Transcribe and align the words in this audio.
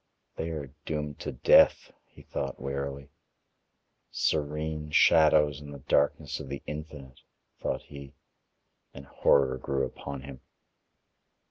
"They 0.35 0.49
are 0.49 0.73
doomed 0.87 1.19
to 1.19 1.31
death," 1.31 1.91
he 2.07 2.23
thought 2.23 2.59
wearily. 2.59 3.11
"Serene 4.09 4.89
shadows 4.89 5.61
in 5.61 5.69
the 5.69 5.77
darkness 5.85 6.39
of 6.39 6.49
the 6.49 6.63
Infinite," 6.65 7.19
thought 7.59 7.83
he, 7.83 8.15
and 8.95 9.05
horror 9.05 9.59
grew 9.59 9.85
upon 9.85 10.21
him. 10.21 10.41